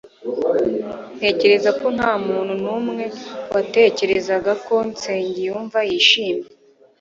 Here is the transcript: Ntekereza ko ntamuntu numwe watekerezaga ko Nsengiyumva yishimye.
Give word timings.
Ntekereza 1.17 1.69
ko 1.79 1.87
ntamuntu 1.97 2.53
numwe 2.63 3.05
watekerezaga 3.53 4.51
ko 4.65 4.73
Nsengiyumva 4.91 5.79
yishimye. 5.89 6.45